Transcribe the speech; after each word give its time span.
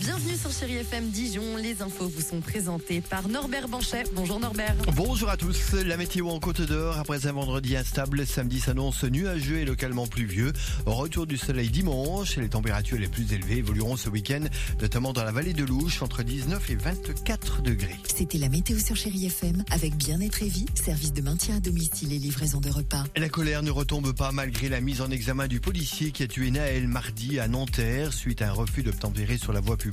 Bienvenue 0.00 0.36
sur 0.36 0.52
Chéri 0.52 0.76
FM 0.76 1.08
Dijon. 1.08 1.56
Les 1.56 1.80
infos 1.80 2.06
vous 2.06 2.20
sont 2.20 2.40
présentées 2.40 3.00
par 3.00 3.28
Norbert 3.28 3.66
Banchet. 3.66 4.04
Bonjour 4.14 4.38
Norbert. 4.38 4.74
Bonjour 4.94 5.30
à 5.30 5.38
tous. 5.38 5.72
La 5.72 5.96
météo 5.96 6.28
en 6.28 6.38
Côte 6.38 6.60
d'Or 6.60 6.98
après 6.98 7.26
un 7.26 7.32
vendredi 7.32 7.76
instable, 7.76 8.26
samedi 8.26 8.60
s'annonce 8.60 9.04
nuageux 9.04 9.58
et 9.58 9.64
localement 9.64 10.06
pluvieux. 10.06 10.52
Retour 10.84 11.26
du 11.26 11.38
soleil 11.38 11.70
dimanche 11.70 12.36
et 12.36 12.42
les 12.42 12.50
températures 12.50 12.98
les 12.98 13.08
plus 13.08 13.32
élevées 13.32 13.56
évolueront 13.56 13.96
ce 13.96 14.10
week-end, 14.10 14.44
notamment 14.82 15.14
dans 15.14 15.24
la 15.24 15.32
vallée 15.32 15.54
de 15.54 15.64
l'Ouche, 15.64 16.02
entre 16.02 16.22
19 16.22 16.68
et 16.70 16.76
24 16.76 17.62
degrés. 17.62 17.96
C'était 18.14 18.38
la 18.38 18.50
météo 18.50 18.78
sur 18.78 18.96
Chéri 18.96 19.24
FM 19.26 19.64
avec 19.70 19.96
Bien-être 19.96 20.42
et 20.42 20.48
Vie, 20.48 20.66
service 20.74 21.14
de 21.14 21.22
maintien 21.22 21.56
à 21.56 21.60
domicile 21.60 22.12
et 22.12 22.18
livraison 22.18 22.60
de 22.60 22.68
repas. 22.68 23.04
La 23.16 23.30
colère 23.30 23.62
ne 23.62 23.70
retombe 23.70 24.12
pas 24.14 24.30
malgré 24.30 24.68
la 24.68 24.82
mise 24.82 25.00
en 25.00 25.10
examen 25.10 25.48
du 25.48 25.60
policier 25.60 26.10
qui 26.10 26.22
a 26.22 26.26
tué 26.26 26.50
Naël 26.50 26.86
mardi 26.86 27.40
à 27.40 27.48
Nanterre 27.48 28.12
suite 28.12 28.42
à 28.42 28.48
un 28.50 28.52
refus 28.52 28.82
d'obtempérer 28.82 29.38
sur 29.38 29.54
la 29.54 29.60
voie 29.60 29.78
publique. 29.78 29.85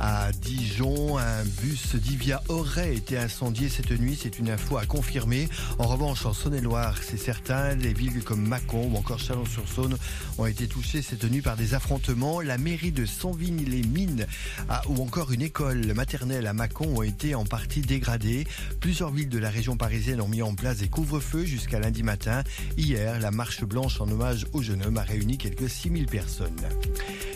À 0.00 0.30
Dijon, 0.32 1.18
un 1.18 1.44
bus 1.60 1.94
d'Ivia 1.96 2.42
aurait 2.48 2.94
été 2.94 3.18
incendié 3.18 3.68
cette 3.68 3.90
nuit. 3.90 4.18
C'est 4.20 4.38
une 4.38 4.50
info 4.50 4.76
à 4.76 4.86
confirmer. 4.86 5.48
En 5.78 5.86
revanche, 5.86 6.26
en 6.26 6.32
Saône-et-Loire, 6.32 6.98
c'est 7.02 7.16
certain, 7.16 7.74
les 7.74 7.92
villes 7.92 8.22
comme 8.24 8.46
Mâcon 8.46 8.90
ou 8.92 8.96
encore 8.96 9.18
Chalon-sur-Saône 9.18 9.96
ont 10.38 10.46
été 10.46 10.66
touchées 10.66 11.02
cette 11.02 11.24
nuit 11.24 11.42
par 11.42 11.56
des 11.56 11.74
affrontements. 11.74 12.40
La 12.40 12.58
mairie 12.58 12.92
de 12.92 13.06
Sonvigne-les-Mines 13.06 14.26
ou 14.88 15.02
encore 15.02 15.32
une 15.32 15.42
école 15.42 15.92
maternelle 15.94 16.46
à 16.46 16.52
Mâcon 16.52 16.98
ont 16.98 17.02
été 17.02 17.34
en 17.34 17.44
partie 17.44 17.80
dégradées. 17.80 18.46
Plusieurs 18.80 19.10
villes 19.10 19.28
de 19.28 19.38
la 19.38 19.50
région 19.50 19.76
parisienne 19.76 20.20
ont 20.20 20.28
mis 20.28 20.42
en 20.42 20.54
place 20.54 20.78
des 20.78 20.88
couvre-feux 20.88 21.44
jusqu'à 21.44 21.80
lundi 21.80 22.02
matin. 22.02 22.42
Hier, 22.76 23.18
la 23.20 23.30
marche 23.30 23.64
blanche 23.64 24.00
en 24.00 24.10
hommage 24.10 24.46
au 24.52 24.62
jeune 24.62 24.84
homme 24.84 24.98
a 24.98 25.02
réuni 25.02 25.38
quelques 25.38 25.68
6000 25.68 26.06
personnes. 26.06 26.50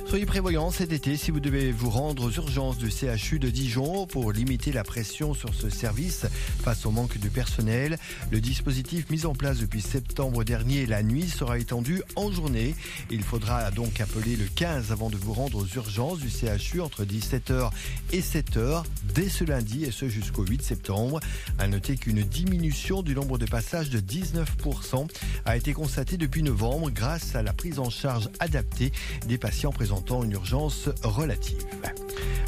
Soyez 0.09 0.27
prévoyants 0.27 0.71
cet 0.71 0.93
été 0.93 1.17
si 1.17 1.31
vous 1.31 1.41
devez 1.41 1.56
vous 1.57 1.89
rendre 1.89 2.25
aux 2.25 2.31
urgences 2.31 2.77
du 2.77 2.91
CHU 2.91 3.39
de 3.39 3.49
Dijon 3.49 4.07
pour 4.07 4.31
limiter 4.31 4.73
la 4.73 4.85
pression 4.85 5.33
sur 5.33 5.55
ce 5.55 5.71
service 5.71 6.27
face 6.63 6.85
au 6.85 6.91
manque 6.91 7.17
de 7.19 7.29
personnel. 7.31 7.99
Le 8.31 8.43
dispositif 8.43 9.09
mis 9.09 9.25
en 9.25 9.35
place 9.35 9.59
depuis 9.59 9.81
septembre 9.81 10.45
dernier 10.45 10.85
la 10.85 11.03
nuit 11.03 11.29
sera 11.31 11.59
étendu 11.59 12.03
en 12.15 12.31
journée. 12.31 12.75
Il 13.11 13.23
faudra 13.23 13.71
donc 13.71 14.01
appeler 14.01 14.37
le 14.37 14.45
15 14.45 14.93
avant 14.93 15.09
de 15.09 15.17
vous 15.17 15.33
rendre 15.33 15.59
aux 15.59 15.77
urgences 15.77 16.19
du 16.19 16.29
CHU 16.29 16.83
entre 16.83 17.05
17h 17.05 17.71
et 18.13 18.21
7h 18.21 18.85
dès 19.15 19.31
ce 19.31 19.45
lundi 19.45 19.85
et 19.85 19.93
ce 19.93 20.09
jusqu'au 20.09 20.45
8 20.45 20.63
septembre. 20.63 21.21
À 21.59 21.69
noter 21.69 21.97
qu'une 21.97 22.23
diminution 22.23 23.03
du 23.03 23.15
nombre 23.15 23.39
de 23.39 23.47
passages 23.47 23.89
de 23.89 24.01
19% 24.01 25.09
a 25.47 25.57
été 25.57 25.73
constatée 25.73 26.19
depuis 26.19 26.43
novembre 26.43 26.91
grâce 26.91 27.35
à 27.35 27.43
la 27.43 27.55
prise 27.55 27.79
en 27.79 27.89
charge 27.89 28.29
adaptée 28.41 28.93
des 29.27 29.39
patients 29.39 29.73
présentant 29.73 30.23
une 30.23 30.33
urgence 30.33 30.91
relative. 31.03 31.46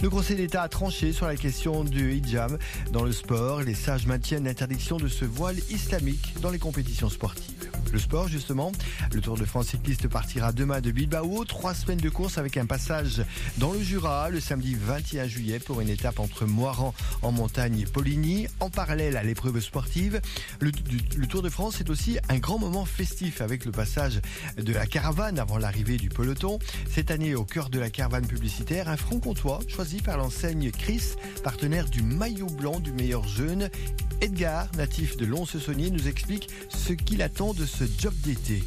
Le 0.00 0.10
Conseil 0.10 0.36
d'État 0.36 0.62
a 0.62 0.68
tranché 0.68 1.12
sur 1.12 1.26
la 1.26 1.36
question 1.36 1.82
du 1.82 2.12
hijab 2.14 2.56
dans 2.92 3.02
le 3.02 3.10
sport. 3.10 3.62
Les 3.62 3.74
sages 3.74 4.06
maintiennent 4.06 4.44
l'interdiction 4.44 4.96
de 4.96 5.08
ce 5.08 5.24
voile 5.24 5.56
islamique 5.70 6.34
dans 6.40 6.50
les 6.50 6.60
compétitions 6.60 7.10
sportives. 7.10 7.57
Le 7.92 7.98
sport, 7.98 8.28
justement, 8.28 8.72
le 9.12 9.20
Tour 9.20 9.38
de 9.38 9.44
France 9.44 9.68
cycliste 9.68 10.08
partira 10.08 10.52
demain 10.52 10.80
de 10.80 10.90
Bilbao. 10.90 11.44
Trois 11.44 11.74
semaines 11.74 11.98
de 11.98 12.10
course 12.10 12.36
avec 12.36 12.56
un 12.56 12.66
passage 12.66 13.22
dans 13.56 13.72
le 13.72 13.80
Jura 13.80 14.28
le 14.28 14.40
samedi 14.40 14.74
21 14.74 15.26
juillet 15.26 15.58
pour 15.58 15.80
une 15.80 15.88
étape 15.88 16.20
entre 16.20 16.44
Moiran 16.44 16.92
en 17.22 17.32
montagne 17.32 17.80
et 17.80 17.84
Poligny. 17.86 18.46
En 18.60 18.68
parallèle 18.68 19.16
à 19.16 19.22
l'épreuve 19.22 19.60
sportive, 19.60 20.20
le, 20.60 20.70
Tour 21.26 21.42
de 21.42 21.48
France 21.48 21.80
est 21.80 21.88
aussi 21.88 22.18
un 22.28 22.38
grand 22.38 22.58
moment 22.58 22.84
festif 22.84 23.40
avec 23.40 23.64
le 23.64 23.72
passage 23.72 24.20
de 24.56 24.72
la 24.72 24.86
caravane 24.86 25.38
avant 25.38 25.56
l'arrivée 25.56 25.96
du 25.96 26.10
peloton. 26.10 26.58
Cette 26.90 27.10
année, 27.10 27.34
au 27.34 27.44
cœur 27.44 27.70
de 27.70 27.78
la 27.78 27.90
caravane 27.90 28.26
publicitaire, 28.26 28.88
un 28.88 28.96
front 28.96 29.20
comtois 29.20 29.60
choisi 29.66 30.02
par 30.02 30.18
l'enseigne 30.18 30.70
Chris, 30.70 31.14
partenaire 31.42 31.88
du 31.88 32.02
maillot 32.02 32.46
blanc 32.46 32.80
du 32.80 32.92
meilleur 32.92 33.26
jeune. 33.26 33.70
Edgar, 34.20 34.66
natif 34.76 35.16
de 35.16 35.26
Lons-Saunier, 35.26 35.90
nous 35.90 36.08
explique 36.08 36.48
ce 36.68 36.92
qu'il 36.92 37.22
attend 37.22 37.54
de 37.54 37.64
ce 37.64 37.84
job 37.84 38.12
d'été. 38.24 38.64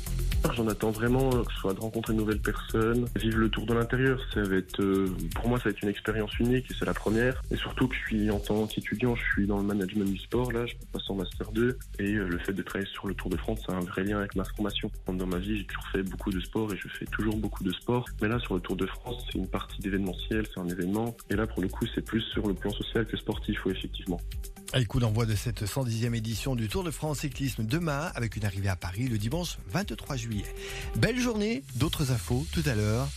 J'en 0.56 0.68
attends 0.68 0.92
vraiment 0.92 1.30
que 1.30 1.54
ce 1.54 1.60
soit 1.60 1.74
de 1.74 1.80
rencontrer 1.80 2.14
de 2.14 2.18
nouvelles 2.18 2.40
personnes, 2.40 3.06
vivre 3.16 3.38
le 3.38 3.50
tour 3.50 3.66
de 3.66 3.74
l'intérieur. 3.74 4.20
Ça 4.34 4.42
va 4.42 4.56
être, 4.56 4.82
euh, 4.82 5.14
pour 5.36 5.50
moi, 5.50 5.60
ça 5.60 5.66
va 5.66 5.70
être 5.72 5.82
une 5.84 5.90
expérience 5.90 6.38
unique 6.40 6.72
et 6.72 6.74
c'est 6.78 6.86
la 6.86 6.94
première. 6.94 7.44
Et 7.52 7.58
surtout 7.58 7.88
que 7.88 7.96
je 7.96 8.00
suis 8.00 8.32
en 8.32 8.40
tant 8.40 8.66
qu'étudiant, 8.66 9.16
je 9.16 9.24
suis 9.34 9.46
dans 9.46 9.58
le 9.58 9.64
management 9.64 10.06
du 10.06 10.18
sport. 10.18 10.52
Là, 10.52 10.66
je 10.66 10.74
passe 10.92 11.08
en 11.10 11.16
master 11.16 11.52
2 11.52 11.78
et 12.00 12.14
euh, 12.14 12.28
le 12.28 12.40
fait 12.40 12.54
de 12.54 12.64
travailler 12.64 12.90
sur 12.90 13.08
le 13.08 13.14
Tour 13.14 13.30
de 13.30 13.38
France, 13.38 13.60
c'est 13.66 13.74
un 13.74 13.82
vrai 13.82 14.04
lien 14.04 14.20
avec 14.20 14.36
ma 14.36 14.46
formation. 14.46 14.90
Dans 15.08 15.28
ma 15.28 15.38
vie, 15.38 15.58
j'ai 15.58 15.66
toujours 15.66 15.88
fait 15.92 16.04
beaucoup 16.04 16.32
de 16.32 16.40
sport 16.40 16.74
et 16.74 16.78
je 16.78 16.88
fais 16.88 17.06
toujours 17.06 17.36
beaucoup 17.36 17.64
de 17.64 17.72
sport. 17.72 18.06
Mais 18.22 18.28
là, 18.28 18.40
sur 18.40 18.56
le 18.56 18.62
Tour 18.62 18.78
de 18.78 18.88
France, 18.88 19.24
c'est 19.32 19.38
une 19.38 19.48
partie 19.48 19.82
d'événementiel, 19.82 20.46
c'est 20.52 20.60
un 20.60 20.68
événement. 20.68 21.16
Et 21.30 21.36
là, 21.36 21.46
pour 21.46 21.62
le 21.62 21.68
coup, 21.68 21.86
c'est 21.94 22.04
plus 22.04 22.22
sur 22.22 22.48
le 22.48 22.54
plan 22.54 22.72
social 22.72 23.06
que 23.06 23.18
sportif, 23.18 23.66
oui, 23.66 23.74
effectivement. 23.74 24.20
Le 24.74 24.86
coup 24.86 25.02
d'envoi 25.02 25.26
de 25.26 25.36
cette 25.36 25.64
110e 25.66 26.16
édition 26.16 26.56
du 26.56 26.70
Tour 26.70 26.84
de 26.84 26.92
France 26.92 27.20
cyclisme 27.20 27.66
demain 27.66 28.10
avec 28.16 28.38
une 28.38 28.46
arrivée 28.46 28.70
à 28.70 28.78
Paris 28.78 29.08
le 29.10 29.18
dimanche 29.18 29.58
23 29.70 30.16
juillet. 30.16 30.46
Belle 30.96 31.20
journée, 31.20 31.64
d'autres 31.76 32.12
infos 32.12 32.46
tout 32.54 32.64
à 32.66 32.74
l'heure 32.74 33.08